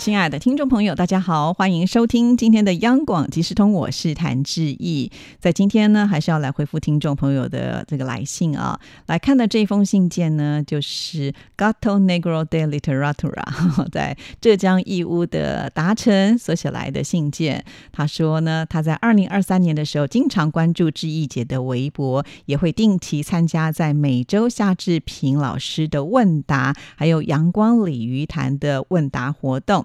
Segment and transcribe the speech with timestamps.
[0.00, 5.12] 亲爱的听众朋友，大家好，欢迎收听今天的央广即时通，我是谭志毅。
[5.38, 8.80] 在今天呢，还是要来回复听众朋友的这个来信啊。
[9.08, 13.44] 来看的这封信件呢，就是 Gato Negro de Literatura，
[13.92, 17.62] 在浙江义乌的达成所写来的信件。
[17.92, 29.84] 他说呢，他在二零二三年的时候，经常关注志毅姐的微博，也会定期参加在每周夏志平老师的问答，还有阳光鲤鱼潭的问答活动。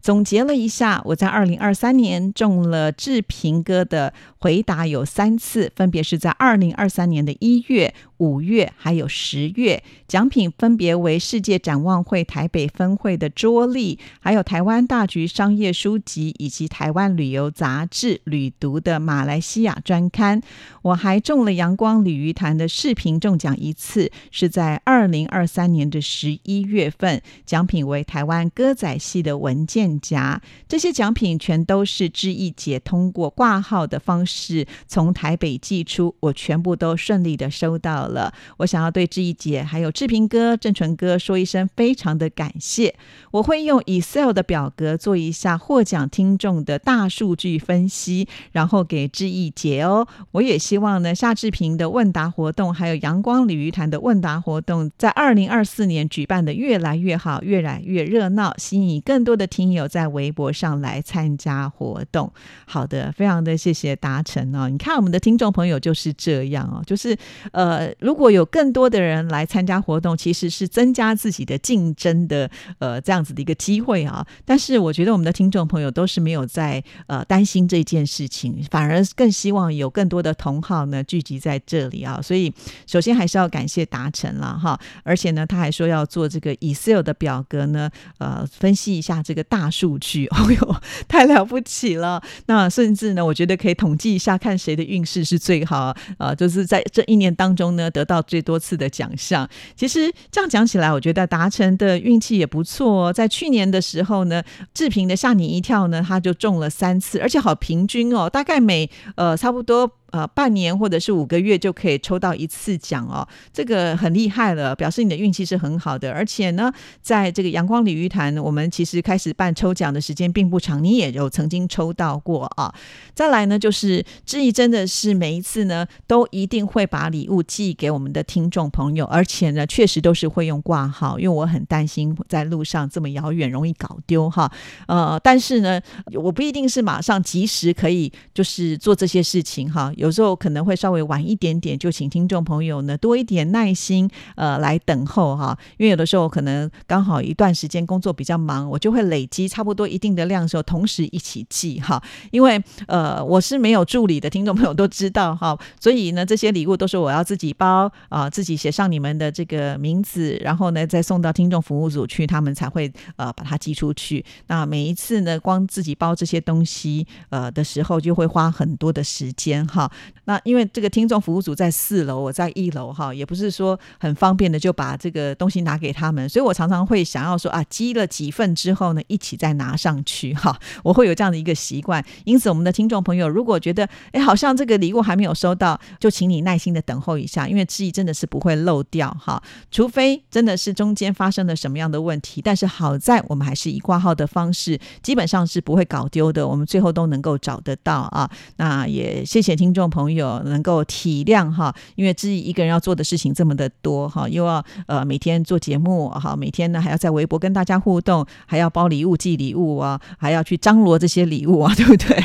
[0.00, 20.40] 总结了一下，我在二零二三年中了志平哥的回答有三次，分别是在二零二三年的一月、五月还有十月，奖品分别为世界展望会台北分会的桌历，还有台湾大局商业书籍以及台湾旅游杂志旅读的马来西亚专刊。
[20.82, 30.42] 我还中了阳光鲤鱼潭的视频中奖一次，是在二零二三年的十一月份，奖品为台湾歌仔戏的文件夹。
[30.66, 38.34] 这些奖品全都是志毅姐通过挂号的方式从台北寄出，我全部都顺利的收到了。
[38.56, 42.96] 我想要对志毅姐还有志平哥、郑纯哥说一声非常的感谢。
[43.30, 50.08] 我会用 Excel 的表格做一下获奖听众的大数据分析，然后给志毅姐哦。
[50.32, 62.30] 我也希望呢，夏志平的问答活动，还有阳光鲤鱼潭的问答活动，在二零二四年举办的越来越好，越来越热闹，吸引更多的听友有在微博上来参加活动。
[62.66, 64.68] 好的，非常的谢谢达成哦。
[64.68, 67.16] 你看我们的听众朋友就是这样哦，就是
[67.52, 74.26] 呃，如果有更多的人来参加活动，其实是增加自己的竞争的呃这样子的一个机会啊。
[74.44, 82.20] 但是我觉得我们的听众朋友都是没有在呃担心这件事情，反而更希望有更多的同好呢聚集在这里啊。
[82.20, 82.52] 所以
[82.86, 90.26] 首先还是要感谢达成了哈，而且呢他还说要做这个 Excel 的表格呢，呃，分析一下这个大数据。
[90.36, 92.22] 哦呦，太了不起了！
[92.46, 99.48] 那甚至呢，我觉得可以统计一下，看谁的运势是最好啊，就是在这一年当中呢，得到最多次的奖项。
[99.76, 103.12] 其实这样讲起来，我觉得达成的运气也不错。
[103.12, 104.42] 在去年的时候呢，
[104.74, 109.90] 志平的吓你一跳呢，他就中了三次，而且好平均哦，大概每呃差不多。
[110.10, 116.10] 呃，半年或者是五个月就可以抽到一次奖哦，这个很厉害了，表示你的运气是很好的。
[116.10, 122.74] 而且呢，在这个阳光鲤鱼潭，我们其实开始办抽奖的时间并不长，你也有曾经抽到过啊。
[123.14, 134.50] 再来呢，就是志毅真的是每一次呢，都一定会把礼物寄给我们的听众朋友，而且呢，确实都是会用挂号，因为我很担心在路上这么遥远容易搞丢哈。
[134.86, 135.78] 呃，但是呢，
[136.14, 139.92] 我不一定是马上及时可以就是做这些事情哈。
[139.98, 145.58] 有时候可能会稍微晚一点点，就请听众朋友呢多一点耐心，呃，来等候哈。
[145.76, 152.00] 因为有的时候可能刚好一段时间工作比较忙，我就会累积差不多一定的量的时候，同时一起寄哈。
[152.30, 164.24] 因为呃我是没有助理的，听众朋友都知道哈，所以呢这些礼物都是我要自己包啊，自己写上你们的这个名字，然后呢再送到听众服务组去，他们才会呃把它寄出去。
[164.46, 169.87] 那每一次呢光自己包这些东西呃的时候，就会花很多的时间哈。
[170.24, 182.04] 那因为这个听众服务组在四楼，我在一楼哈，也不是说很方便的就把这个东西拿给他们，所以我常常会想要说啊，积了几份之后呢，一起再拿上去哈， 我会有这样的一个习惯。
[182.24, 192.42] 因此，我们的听众朋友如果觉得哎，好像这个礼物还没有收到，就请你耐心的等候一下，因为志毅真的是不会漏掉哈，除非真的是中间发生了什么样的问题。
[192.42, 198.30] 但是好在我们还是以挂号的方式，基本上是不会搞丢的，我们最后都能够找得到啊。
[198.56, 199.77] 那也谢谢听众。
[199.78, 212.20] 众朋友能够体谅哈，因为自己一个人要做的事情这么的多哈，又要呃每天做节目哈，每天呢还要在微博跟大家互动，还要包礼物寄礼物啊，还要去张罗这些礼物啊， 对不对？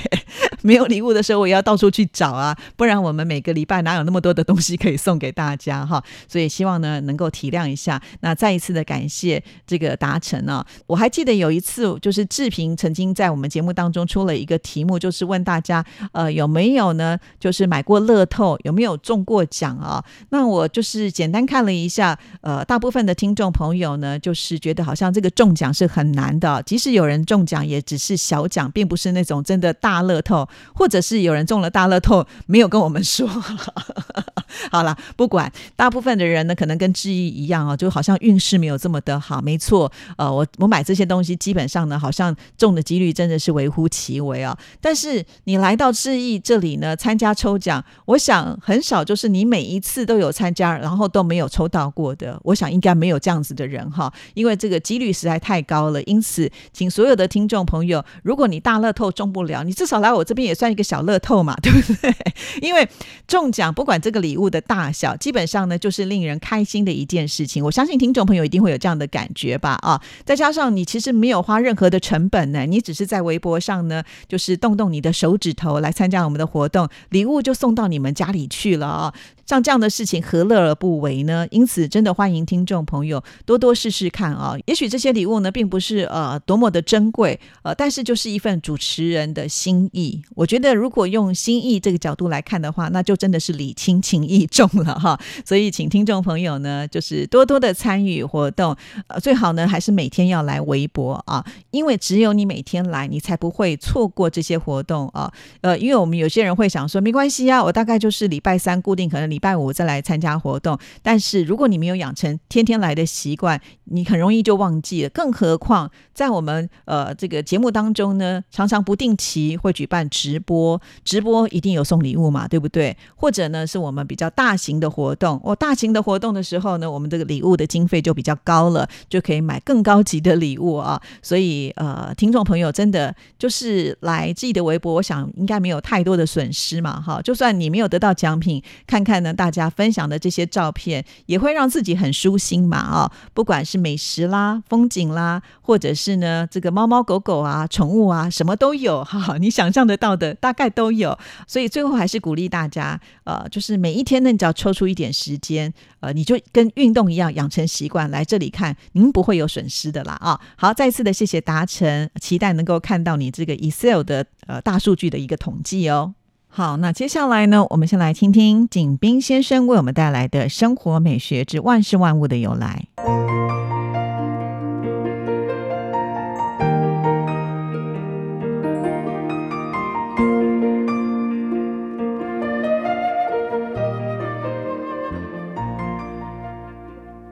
[0.64, 6.02] 没有礼物的时候，我也要到处去找啊，不然我们每个礼拜哪有那么多的东西可以送给大家哈？
[6.28, 8.02] 所以希望呢能够体谅一下。
[8.22, 15.84] 那再一次的感谢这个达成呢，我还记得有一次就是志平曾经在我们节目当中出了一个题目，就是问大家
[16.14, 17.20] 呃有没有呢？
[17.44, 20.02] 就是买过乐透，有没有中过奖啊？
[20.30, 33.28] 那我就是简单看了一下，呃，大部分的听众朋友呢，就是觉得好像这个中奖是很难的，即使有人中奖，也只是小奖，并不是那种真的大乐透，或者是有人中了大乐透没有跟我们说。
[34.72, 39.42] 好了，不管，大部分的人呢，可能跟志毅一样哦，就好像运势没有这么的好。
[39.42, 44.58] 没错，呃，我我买这些东西，基本上呢，好像中的几率真的是微乎其微啊。
[44.80, 52.40] 但是你来到志毅这里呢，参加抽奖，我想很少就是你每一次都有参加，然后都没有抽到过的。
[52.44, 56.02] 我想应该没有这样子的人哈，因为这个几率实在太高了。
[56.04, 62.14] 因此，请所有的听众朋友，如果你大乐透中不了，你至少来我这边也算一个小乐透嘛，对不对？
[62.62, 62.88] 因为
[63.28, 67.64] 中奖不管这个礼物的大小，基本上呢就是令人开心的一件事情。
[67.64, 69.78] 我相信听众朋友一定会有这样的感觉吧？
[69.82, 79.14] 啊，再加上你其实没有花任何的成本呢，你只是在微博上呢，就是动动你的手指头来参加我们的活动，礼礼物就送到你们家里去了啊。
[79.46, 81.46] 像这样的事情何乐而不为呢？
[81.52, 84.56] 因此，真的欢迎听众朋友多多试试看啊！
[84.66, 90.22] 也许这些礼物呢，并不是呃多么的珍贵，呃，但是就是一份主持人的心意。
[90.34, 95.20] 我觉得，如果用心意这个角度来看的话，那就真的是礼轻情意重了哈。
[95.46, 98.74] 所以，请听众朋友呢，就是多多的参与活动，
[99.08, 105.30] 呃，最好呢还是每天要来微博啊，因为只有你每天来，你才不会错过这些活动啊。
[105.60, 109.33] 呃，因为我们有些人会想说，没关系啊，我大概就是礼拜三固定可能。
[109.34, 115.10] 礼拜五再来参加活动，但是如果你没有养成天天来的习惯，你很容易就忘记了。
[115.10, 122.96] 更何况在我们呃这个节目当中呢，常常不定期会举办直播，直播一定有送礼物嘛，对不对？
[123.16, 131.02] 或者呢，是我们比较大型的活动，哦，大型的活动的时候呢，我们这个礼物的经费就比较高了，就可以买更高级的礼物啊。
[131.24, 137.20] 所以呃，听众朋友真的就是来自己的微博，我想应该没有太多的损失嘛，哈。
[137.24, 139.23] 就算你没有得到奖品，看看。
[139.24, 151.18] 呢，大家分享的这些照片也会让自己很舒心嘛啊，不管是美食啦、风景啦，或者是呢这个猫猫狗狗啊、宠物啊，什么都有哈，你想象得到的大概都有。
[151.48, 160.40] 所以最后还是鼓励大家，呃，就是每一天呢，你只要抽出一点时间，呃，你就跟运动一样养成习惯来这里看，您不会有损失的啦啊。
[160.56, 166.14] 好，再次的谢谢达成，期待能够看到你这个 Excel 的呃大数据的一个统计哦。
[166.56, 172.86] 好，那接下来呢，我们先来听听景斌先生为我们带来的生活美学之万事万物的由来。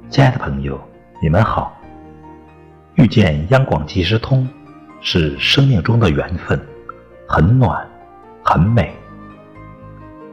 [0.09, 0.81] 亲爱的朋友，
[1.21, 1.79] 你们好！
[2.95, 4.50] 遇见央广即时通，
[5.00, 6.59] 是生命中的缘分，
[7.27, 7.88] 很暖，
[8.44, 8.91] 很美。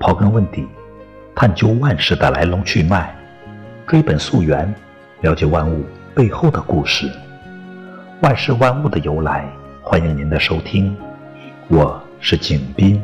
[0.08, 0.66] 刨根问底，
[1.34, 3.14] 探究万事的来龙去脉，
[3.86, 4.74] 追本溯源，
[5.20, 5.84] 了解万物
[6.14, 7.12] 背后的故事，
[8.22, 9.46] 万事万物的由来。
[9.82, 10.96] 欢迎您的收听，
[11.68, 13.02] 我是景斌。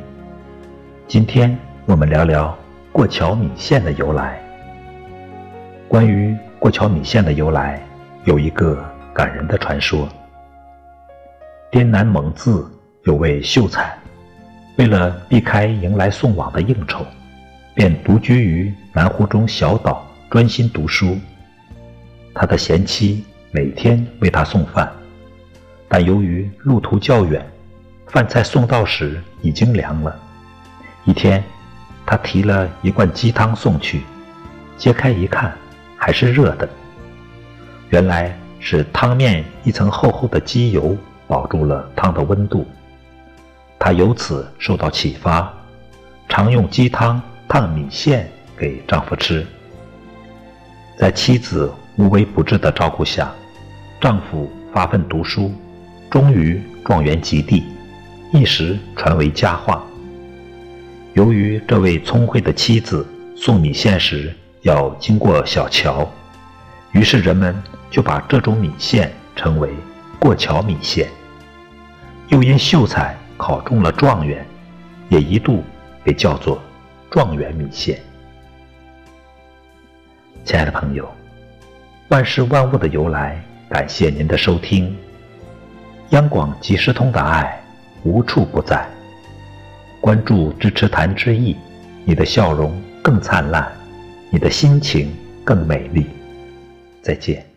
[1.06, 1.55] 今天
[1.85, 2.56] 我们聊聊
[2.91, 4.43] 过桥米线的由来。
[5.87, 7.83] 关于过桥米线的由来，
[8.25, 10.09] 有一个感人的传说：
[11.71, 12.67] 滇南蒙自
[13.03, 13.95] 有位秀才。
[14.76, 17.06] 为了避开迎来送往的应酬，
[17.75, 21.17] 便独居于南湖中小岛，专心读书。
[22.35, 24.91] 他的贤妻每天为他送饭，
[25.87, 27.44] 但由于路途较远，
[28.09, 30.19] 饭菜送到时已经凉了。
[31.05, 31.43] 一天，
[32.05, 34.03] 他提了一罐鸡汤送去，
[34.77, 35.53] 揭开一看，
[35.97, 36.69] 还是热的。
[37.91, 40.96] 原来是汤面一层厚厚的鸡油
[41.29, 42.67] 保住了汤的温度。
[43.84, 45.53] 她由此受到启发，
[46.26, 48.26] 常用鸡汤烫米线
[48.56, 49.46] 给丈夫吃。
[50.96, 53.31] 在妻子无微不至的照顾下，
[54.00, 55.53] 丈夫发奋读书，
[56.10, 57.62] 终于状元及第，
[58.32, 59.84] 一时传为佳话。
[61.12, 66.10] 由于这位聪慧的妻子送米线时要经过小桥，
[66.93, 67.55] 于是人们
[67.91, 69.69] 就把这种米线称为
[70.19, 71.06] 过桥米线。
[72.29, 73.14] 又因秀才。
[73.46, 74.43] 考中了状元，
[75.10, 75.63] 也一度
[76.03, 76.58] 被叫做
[77.10, 78.01] 状元米线。
[80.46, 81.06] 亲爱的朋友，
[82.08, 84.96] 万事万物的由来，感谢您的收听。
[86.08, 87.63] 央广即时通的爱
[88.03, 88.89] 无处不在，
[90.01, 91.55] 关注支持谭之意，
[92.06, 92.72] 你的笑容
[93.03, 93.70] 更灿烂，
[94.31, 96.06] 你的心情更美丽。
[97.03, 97.54] 再见。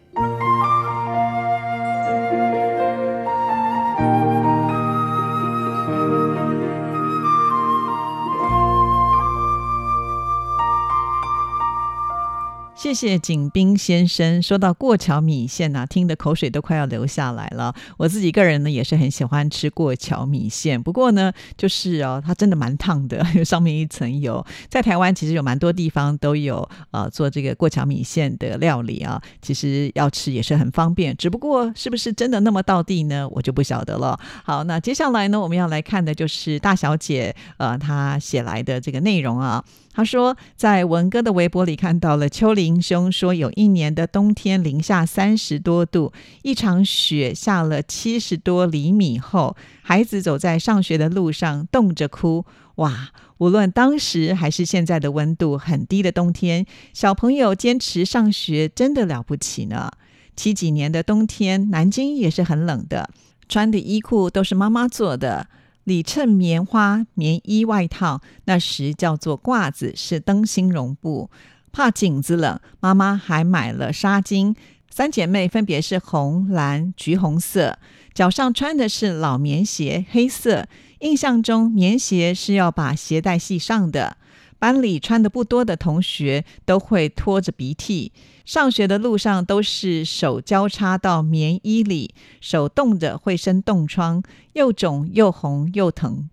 [12.97, 14.41] 谢景斌先生。
[14.41, 17.71] 说到过桥米线呐，听的口水都快要流下来了。
[17.95, 24.43] 我自己个人呢也是很喜欢吃过桥米线，不过呢，就是哦，它真的蛮烫的，有 上面一层油。
[24.67, 31.15] 在台湾其实有蛮多地方都有呃做这个过桥米线的料理啊，其实要吃也是很方便。
[31.15, 33.29] 只不过是不是真的那么到地呢？
[33.29, 34.19] 我就不晓得了。
[34.43, 39.63] 好，那接下来呢，我们要来看的就是大小姐呃她写来的这个内容啊。
[39.93, 52.45] 他说，在文哥的微博里看到了秋林兄说，有一年的冬天零下三十多度，一场雪下了七十多厘米后，孩子走在上学的路上冻着哭。
[52.75, 59.91] 哇，无论当时还是现在的温度很低的冬天，小朋友坚持上学真的了不起呢。
[60.37, 63.09] 七几年的冬天，南京也是很冷的，
[63.49, 65.47] 穿的衣裤都是妈妈做的。
[65.83, 71.29] 里衬棉花棉衣外套，那时叫做褂子，是灯芯绒布。
[71.77, 74.55] 怕颈子冷，妈妈还买了纱巾。
[74.89, 77.77] 三姐妹分别是红、蓝、橘红色，
[78.15, 80.67] 脚上穿的是老棉鞋，黑色。
[81.01, 84.17] 印象中，棉鞋是要把鞋带系上的。
[84.57, 88.11] 班里穿的不多的同学都会拖着鼻涕，
[88.43, 96.27] 上学的路上都是手交叉到棉衣里，手冻着会生冻疮，又肿又红又疼。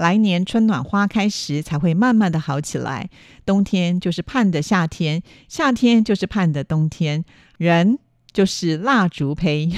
[0.00, 3.10] 来年春暖花开时才会慢慢的好起来。
[3.44, 7.24] 冬天就是盼的夏天，夏天就是盼的冬天。
[7.58, 7.98] 人
[8.32, 9.70] 就是蜡烛胚。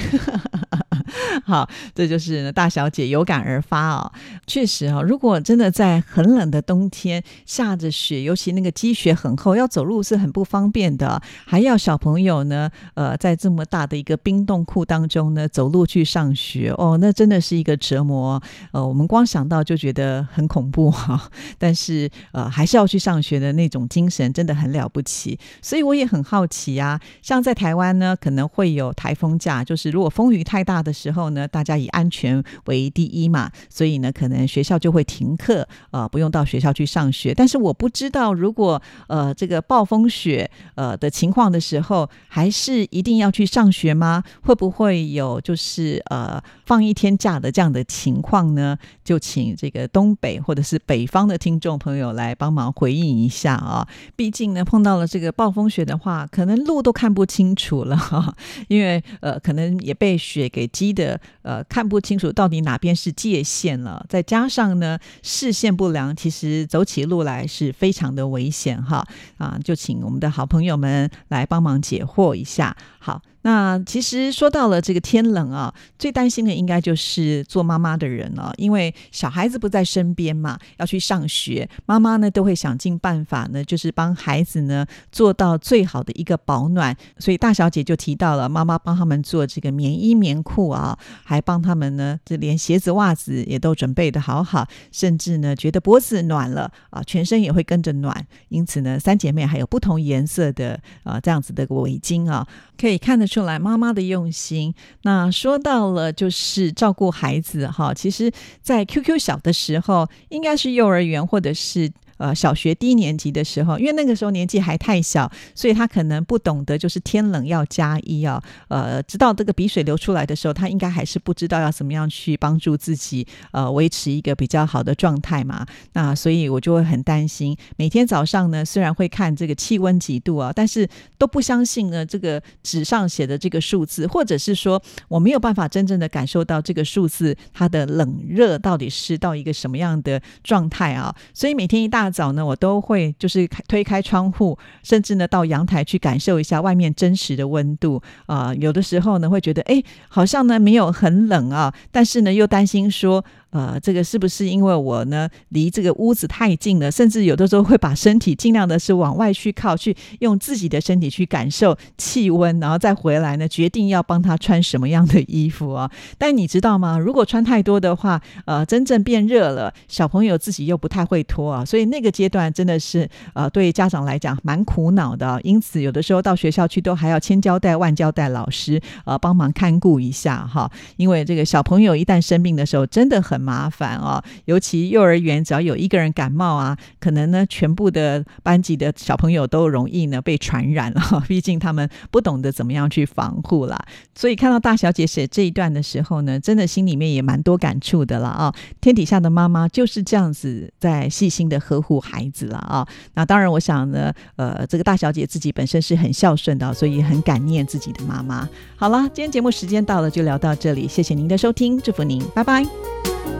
[1.44, 4.12] 好，这就是大小姐有感而发哦。
[4.46, 11.20] 确实啊，如果真的在很冷的冬天下着雪，尤其那个积雪很厚，要走路是很不方便的。
[11.44, 18.42] 还要小朋友呢，呃，在这么大的一个冰冻库当中呢，走路去上学，哦，那真的是一个折磨。
[18.72, 21.30] 呃，我们光想到就觉得很恐怖哈。
[21.58, 25.38] 但是呃，还是要去上学的那种精神真的很了不起。
[25.60, 30.92] 所以我也很好奇啊，像在台湾呢，可能会有台风假，就是如果风雨太大的。
[30.92, 37.32] 时候后呢，大家以安全为第一嘛，所以呢，可能学校就会停课，呃，不用到学校去上学。
[37.32, 44.22] 但是我不知道，如果呃这个暴风雪呃的情况的时候，还是一定要去上学吗？
[44.42, 48.76] 会不会有就是呃放一天假的这样的情况呢？
[49.04, 53.86] 就请这个东北或者是北方的听众朋友来帮忙回应一下啊。
[54.16, 57.96] 毕竟呢，碰到了这个暴风雪的话，可能路都看不清楚了，
[58.68, 60.92] 因为呃可能也被雪给击。
[60.92, 61.11] 的
[61.42, 69.06] 呃看不清楚到底哪边是界限了，再加上呢视线不良，其实走起路来是非常的危险哈
[69.38, 69.58] 啊！
[69.64, 73.22] 就请我们的好朋友们来帮忙解惑一下，好。
[73.42, 86.96] 那其实说到了这个天冷啊，最担心的应该就是做妈妈的人了，因为小孩子不在身边嘛，要去上学，妈妈呢都会想尽办法呢，就是帮孩子呢做到最好的一个保暖。
[87.18, 98.24] 所以大小姐就提到了，妈妈帮他们做这个棉衣棉裤啊，还帮他们呢，这连鞋子袜子也都准备的好好，甚至呢觉得脖子暖了啊，全身也会跟着暖。
[98.48, 102.46] 因此呢，三姐妹还有不同颜色的啊这样子的围巾啊，
[102.82, 103.26] 可以看得。
[103.32, 104.74] 出来妈妈的用心。
[105.04, 111.90] 那说到了就是照顾孩子哈，其实，在 QQ 小的时候，应该是幼儿园或者是。
[112.22, 118.40] 呃，小学低年级的时候，因为那个时候年纪还太小，所以他可能不懂得就是天冷要加衣啊。
[118.68, 125.66] 呃，直到这个鼻水流出来的时候，他应该还是不知道要怎么样去帮助自己呃维持一个比较好的状态嘛。
[125.94, 130.88] 那所以我就会很担心，每天早上呢，虽然会看这个气温几度啊，但是
[131.18, 141.12] 都不相信呢这个纸上写的这个数字，或者是说我没有办法真正的感受到这个数字它的冷热到底是到一个什么样的状态啊。
[141.34, 148.54] 所以每天一大早呢，我都会就是推开窗户，甚至呢到阳台去感受一下外面真实的温度啊。
[148.54, 153.24] 有的时候呢，会觉得哎，好像呢没有很冷啊，但是呢又担心说。
[153.52, 156.90] 呃，这个是不是因为我呢离这个屋子太近了？
[156.90, 165.90] 甚至有的时候会把身体尽量的是往外去靠，去用自己的身体去感受气温，然后再回来呢，决定要帮他穿什么样的衣服啊？
[166.16, 166.98] 但你知道吗？
[166.98, 175.38] 如果穿太多的话，呃，真正变热了，小朋友自己又不太会脱啊，所以那个阶段真的是呃，对家长来讲蛮苦恼的。
[175.44, 183.41] 因此，有的时候到学校去都还要千交代万交代老师呃帮忙看顾一下哈，因为这个小朋友一旦生病的时候，真的很。
[183.42, 184.22] 麻烦哦。
[184.44, 191.02] 尤其幼儿园，只要有一个人感冒啊，可能呢，全部的班级的小朋友都容易呢被传染了。
[191.26, 193.78] 毕竟他们不懂得怎么样去防护啦。
[194.14, 198.54] 所以看到大小姐写这一段的时候呢，真的心里面也蛮多感触的了啊。
[198.80, 202.86] 天底下的妈妈就是这样子在细心的呵护孩子了啊。
[203.14, 208.48] 那当然，我想呢，呃，这个大小姐自己本身是很孝顺的，所以很感念自己的妈妈。
[208.76, 213.31] 好了，今天节目时间到了，就聊到这里，谢谢您的收听，祝福您，拜拜。